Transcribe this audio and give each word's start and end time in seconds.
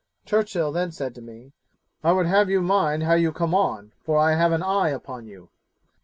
Churchill 0.25 0.71
then 0.71 0.91
said 0.91 1.13
to 1.13 1.21
me, 1.21 1.51
"I 2.03 2.11
would 2.13 2.25
have 2.25 2.49
you 2.49 2.59
mind 2.63 3.03
how 3.03 3.13
you 3.13 3.31
come 3.31 3.53
on, 3.53 3.91
for 4.03 4.17
I 4.17 4.31
have 4.33 4.51
an 4.51 4.63
eye 4.63 4.89
upon 4.89 5.27
you." 5.27 5.51